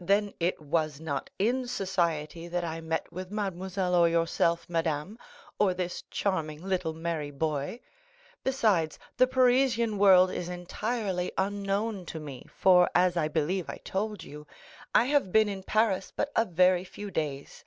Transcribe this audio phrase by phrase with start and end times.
[0.00, 5.18] "Then it was not in society that I met with mademoiselle or yourself, madame,
[5.58, 7.80] or this charming little merry boy.
[8.42, 14.24] Besides, the Parisian world is entirely unknown to me, for, as I believe I told
[14.24, 14.46] you,
[14.94, 17.62] I have been in Paris but very few days.